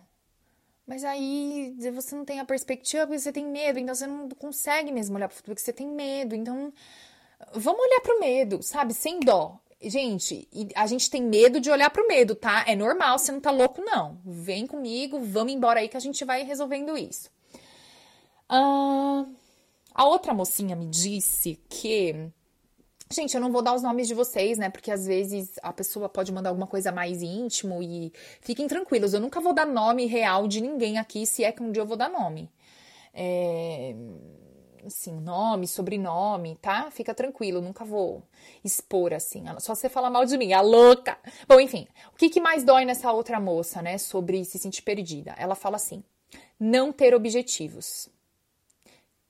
[0.86, 4.92] Mas aí você não tem a perspectiva porque você tem medo, então você não consegue
[4.92, 6.36] mesmo olhar para o futuro porque você tem medo.
[6.36, 6.74] Então,
[7.54, 8.94] vamos olhar para o medo, sabe?
[8.94, 9.60] Sem dó.
[9.82, 12.64] Gente, a gente tem medo de olhar para o medo, tá?
[12.68, 14.18] É normal, você não tá louco, não.
[14.26, 17.30] Vem comigo, vamos embora aí que a gente vai resolvendo isso.
[18.50, 19.28] Uh,
[19.94, 22.32] a outra mocinha me disse que
[23.12, 24.70] Gente, eu não vou dar os nomes de vocês, né?
[24.70, 28.12] Porque às vezes a pessoa pode mandar alguma coisa mais íntimo e
[28.42, 29.14] fiquem tranquilos.
[29.14, 31.86] Eu nunca vou dar nome real de ninguém aqui, se é que um dia eu
[31.86, 32.50] vou dar nome.
[33.14, 33.96] É...
[34.86, 36.92] Assim, nome, sobrenome, tá?
[36.92, 38.22] Fica tranquilo, nunca vou
[38.66, 39.46] expor assim.
[39.60, 41.18] Só você falar mal de mim, a louca.
[41.48, 43.98] Bom, enfim, o que, que mais dói nessa outra moça, né?
[43.98, 45.36] Sobre se sentir perdida?
[45.38, 46.04] Ela fala assim:
[46.60, 48.10] não ter objetivos.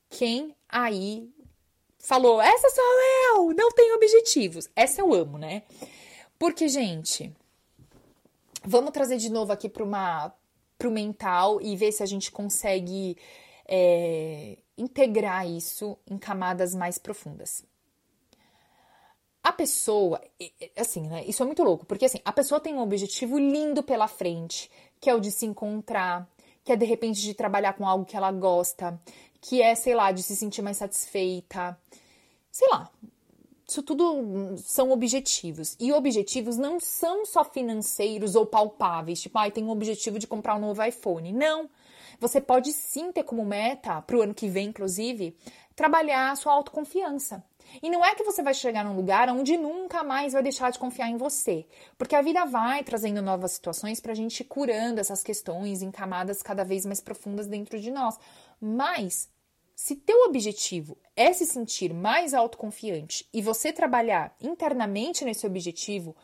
[0.10, 1.30] Quem aí
[2.04, 2.84] falou: essa sou
[3.34, 4.70] eu, não tenho objetivos.
[4.76, 5.64] Essa eu amo, né?
[6.38, 7.34] Porque, gente,
[8.64, 10.34] vamos trazer de novo aqui para
[10.78, 13.18] pro mental e ver se a gente consegue
[13.66, 17.64] é, integrar isso em camadas mais profundas.
[19.42, 20.22] A pessoa,
[20.76, 21.24] assim, né?
[21.26, 25.10] Isso é muito louco, porque assim, a pessoa tem um objetivo lindo pela frente, que
[25.10, 26.30] é o de se encontrar,
[26.64, 29.00] que é de repente de trabalhar com algo que ela gosta,
[29.44, 31.78] que é, sei lá, de se sentir mais satisfeita.
[32.50, 32.90] Sei lá.
[33.68, 35.76] Isso tudo são objetivos.
[35.80, 40.56] E objetivos não são só financeiros ou palpáveis, tipo, ah, tem um objetivo de comprar
[40.56, 41.34] um novo iPhone.
[41.34, 41.70] Não.
[42.20, 45.36] Você pode sim ter como meta, para o ano que vem, inclusive,
[45.76, 47.44] trabalhar a sua autoconfiança.
[47.82, 50.80] E não é que você vai chegar num lugar onde nunca mais vai deixar de
[50.80, 51.66] confiar em você,
[51.98, 56.44] porque a vida vai trazendo novas situações para a gente curando essas questões em camadas
[56.44, 58.20] cada vez mais profundas dentro de nós.
[58.62, 59.33] Mas
[59.76, 66.16] se teu objetivo é se sentir mais autoconfiante e você trabalhar internamente nesse objetivo,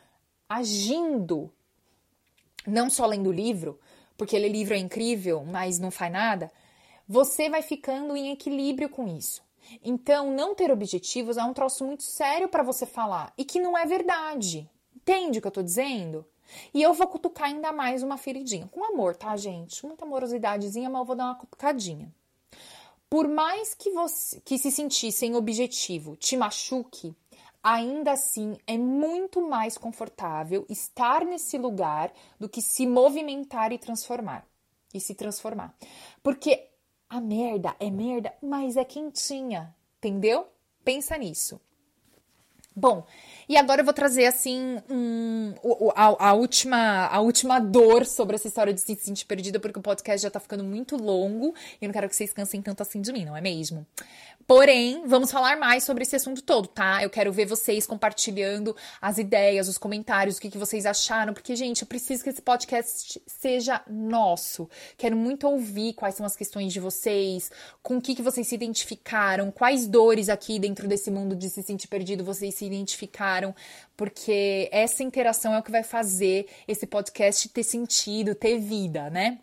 [0.47, 1.51] agindo,
[2.65, 3.79] não só lendo livro,
[4.17, 6.51] porque ler livro é incrível, mas não faz nada,
[7.07, 9.41] você vai ficando em equilíbrio com isso.
[9.83, 13.77] Então, não ter objetivos é um troço muito sério para você falar e que não
[13.77, 14.69] é verdade.
[14.95, 16.25] Entende o que eu tô dizendo?
[16.73, 18.67] E eu vou cutucar ainda mais uma feridinha.
[18.67, 19.85] Com amor, tá, gente?
[19.85, 22.11] Muita amorosidadezinha, mas eu vou dar uma cutucadinha.
[23.09, 27.15] Por mais que você que se sentir sem objetivo te machuque,
[27.63, 34.45] ainda assim é muito mais confortável estar nesse lugar do que se movimentar e transformar.
[34.93, 35.75] E se transformar.
[36.21, 36.69] Porque
[37.09, 40.47] a merda é merda, mas é quentinha, entendeu?
[40.83, 41.59] Pensa nisso.
[42.75, 43.05] Bom,
[43.49, 45.55] e agora eu vou trazer assim um,
[45.95, 49.81] a, a, última, a última dor sobre essa história de se sentir perdida, porque o
[49.81, 53.01] podcast já tá ficando muito longo e eu não quero que vocês cansem tanto assim
[53.01, 53.87] de mim, não é mesmo?
[54.49, 57.03] Porém, vamos falar mais sobre esse assunto todo, tá?
[57.03, 61.55] Eu quero ver vocês compartilhando as ideias, os comentários, o que, que vocês acharam, porque,
[61.55, 64.67] gente, eu preciso que esse podcast seja nosso.
[64.97, 67.51] Quero muito ouvir quais são as questões de vocês,
[67.83, 71.61] com o que, que vocês se identificaram, quais dores aqui dentro desse mundo de se
[71.61, 73.38] sentir perdido vocês se identificaram,
[73.95, 79.39] porque essa interação é o que vai fazer esse podcast ter sentido, ter vida, né?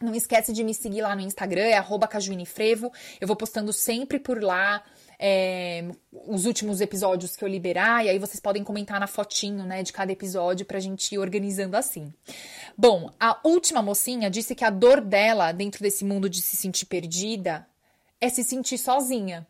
[0.00, 2.90] Não esquece de me seguir lá no Instagram, é cajuinefrevo.
[3.20, 4.82] Eu vou postando sempre por lá
[5.18, 9.82] é, os últimos episódios que eu liberar, e aí vocês podem comentar na fotinho, né,
[9.82, 12.10] de cada episódio pra gente ir organizando assim.
[12.76, 16.86] Bom, a última mocinha disse que a dor dela dentro desse mundo de se sentir
[16.86, 17.66] perdida
[18.18, 19.46] é se sentir sozinha.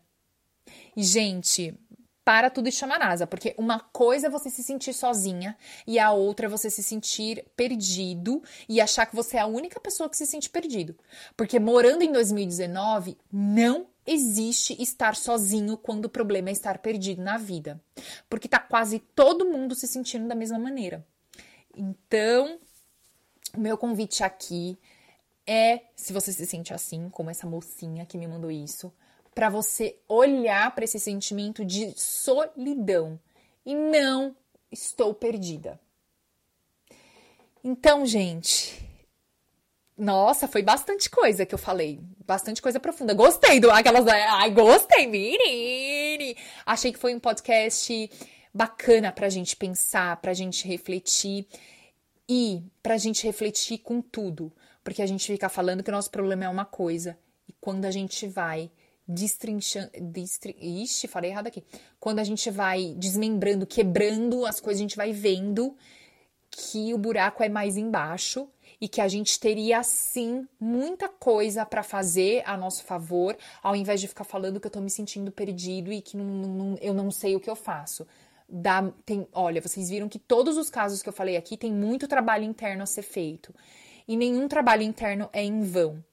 [0.95, 1.73] E, gente,
[2.23, 5.57] para tudo e chama NASA, porque uma coisa é você se sentir sozinha
[5.87, 9.79] e a outra é você se sentir perdido e achar que você é a única
[9.79, 10.95] pessoa que se sente perdido.
[11.35, 17.37] Porque morando em 2019, não existe estar sozinho quando o problema é estar perdido na
[17.37, 17.81] vida.
[18.29, 21.05] Porque tá quase todo mundo se sentindo da mesma maneira.
[21.75, 22.59] Então,
[23.55, 24.77] o meu convite aqui
[25.45, 28.93] é, se você se sente assim, como essa mocinha que me mandou isso,
[29.33, 33.19] para você olhar para esse sentimento de solidão
[33.65, 34.35] e não
[34.71, 35.79] estou perdida.
[37.63, 38.81] Então, gente,
[39.97, 43.13] nossa, foi bastante coisa que eu falei, bastante coisa profunda.
[43.13, 46.35] Gostei do aquelas, ai, gostei, menine.
[46.65, 48.09] Achei que foi um podcast
[48.53, 51.45] bacana pra gente pensar, pra gente refletir
[52.27, 54.51] e pra gente refletir com tudo,
[54.83, 57.17] porque a gente fica falando que o nosso problema é uma coisa
[57.47, 58.71] e quando a gente vai
[59.07, 59.91] destrinchando.
[59.99, 60.55] Destrin...
[60.59, 61.63] Ixi, falei errado aqui.
[61.99, 65.75] Quando a gente vai desmembrando, quebrando as coisas, a gente vai vendo
[66.49, 68.49] que o buraco é mais embaixo
[68.79, 74.01] e que a gente teria sim muita coisa para fazer a nosso favor, ao invés
[74.01, 77.09] de ficar falando que eu tô me sentindo perdido e que não, não, eu não
[77.11, 78.05] sei o que eu faço.
[78.49, 82.07] Dá, tem, olha, vocês viram que todos os casos que eu falei aqui tem muito
[82.07, 83.55] trabalho interno a ser feito.
[84.05, 86.03] E nenhum trabalho interno é em vão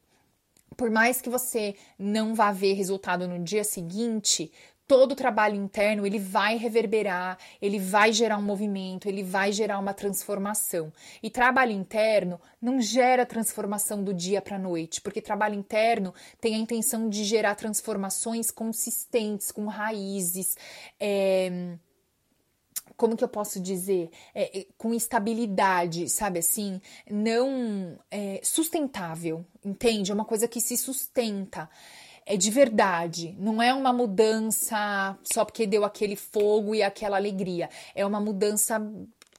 [0.77, 4.51] por mais que você não vá ver resultado no dia seguinte,
[4.89, 9.79] todo o trabalho interno ele vai reverberar, ele vai gerar um movimento, ele vai gerar
[9.79, 10.91] uma transformação.
[11.23, 16.55] E trabalho interno não gera transformação do dia para a noite, porque trabalho interno tem
[16.55, 20.57] a intenção de gerar transformações consistentes, com raízes.
[20.99, 21.77] É
[22.99, 30.11] como que eu posso dizer, é, é, com estabilidade, sabe assim, não é, sustentável, entende?
[30.11, 31.71] É uma coisa que se sustenta.
[32.27, 37.71] É de verdade, não é uma mudança só porque deu aquele fogo e aquela alegria.
[37.95, 38.79] É uma mudança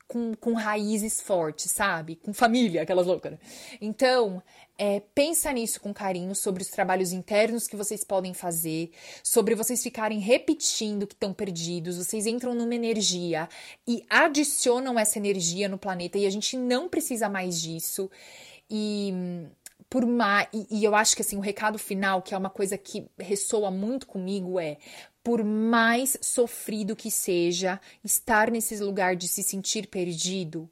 [0.08, 2.16] com, com raízes fortes, sabe?
[2.16, 3.38] Com família, aquelas loucas.
[3.80, 4.42] Então,
[4.80, 9.84] é, pensa nisso com carinho sobre os trabalhos internos que vocês podem fazer, sobre vocês
[9.84, 13.50] ficarem repetindo que estão perdidos, vocês entram numa energia
[13.86, 18.10] e adicionam essa energia no planeta e a gente não precisa mais disso.
[18.72, 19.14] E
[19.90, 20.48] por mais.
[20.54, 23.70] E, e, eu acho que assim, o recado final, que é uma coisa que ressoa
[23.70, 24.78] muito comigo, é
[25.22, 30.70] por mais sofrido que seja estar nesse lugar de se sentir perdido,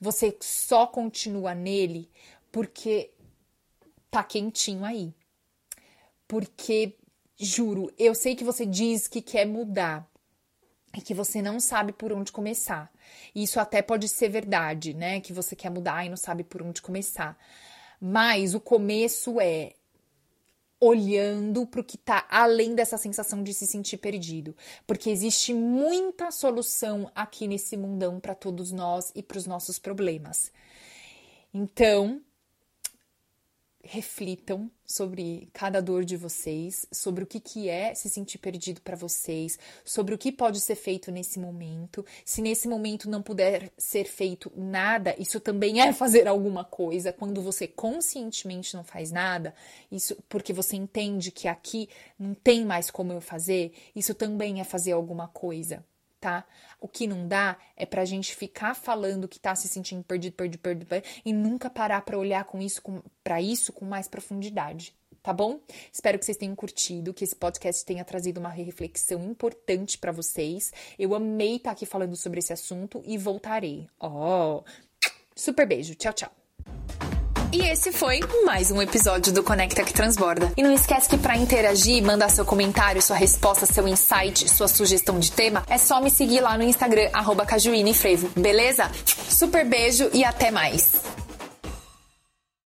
[0.00, 2.08] você só continua nele
[2.50, 3.10] porque
[4.10, 5.14] tá quentinho aí.
[6.26, 6.96] Porque,
[7.38, 10.08] juro, eu sei que você diz que quer mudar
[10.96, 12.92] e que você não sabe por onde começar.
[13.34, 15.20] Isso até pode ser verdade, né?
[15.20, 17.38] Que você quer mudar e não sabe por onde começar.
[18.00, 19.74] Mas o começo é
[20.80, 24.56] olhando para o que está além dessa sensação de se sentir perdido,
[24.86, 30.50] porque existe muita solução aqui nesse mundão para todos nós e para os nossos problemas.
[31.52, 32.22] Então,
[33.82, 38.96] reflitam sobre cada dor de vocês, sobre o que, que é se sentir perdido para
[38.96, 42.04] vocês, sobre o que pode ser feito nesse momento.
[42.24, 47.12] Se nesse momento não puder ser feito nada, isso também é fazer alguma coisa.
[47.12, 49.54] Quando você conscientemente não faz nada,
[49.90, 54.64] isso porque você entende que aqui não tem mais como eu fazer, isso também é
[54.64, 55.84] fazer alguma coisa
[56.20, 56.44] tá?
[56.80, 60.60] O que não dá é pra gente ficar falando que tá se sentindo perdido, perdido,
[60.60, 64.94] perdido, perdido e nunca parar para olhar com isso com, para isso com mais profundidade,
[65.22, 65.60] tá bom?
[65.92, 70.72] Espero que vocês tenham curtido, que esse podcast tenha trazido uma reflexão importante para vocês.
[70.98, 73.86] Eu amei estar tá aqui falando sobre esse assunto e voltarei.
[73.98, 74.64] Ó, oh,
[75.36, 75.94] super beijo.
[75.94, 76.39] Tchau, tchau.
[77.52, 80.52] E esse foi mais um episódio do Conecta que Transborda.
[80.56, 85.18] E não esquece que para interagir, mandar seu comentário, sua resposta, seu insight, sua sugestão
[85.18, 87.44] de tema, é só me seguir lá no Instagram, arroba
[87.92, 88.88] Frevo, beleza?
[89.28, 91.19] Super beijo e até mais!